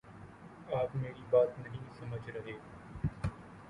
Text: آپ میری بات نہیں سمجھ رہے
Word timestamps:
آپ 0.73 0.95
میری 0.95 1.21
بات 1.29 1.59
نہیں 1.59 1.85
سمجھ 1.99 2.29
رہے 2.29 2.57